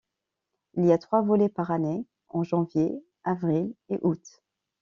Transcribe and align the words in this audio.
Il 0.73 0.85
y 0.87 0.91
a 0.91 0.97
trois 0.97 1.21
volées 1.21 1.47
par 1.47 1.69
année, 1.69 2.07
en 2.29 2.41
janvier, 2.41 3.03
avril 3.23 3.75
et 3.89 3.99
août. 4.01 4.41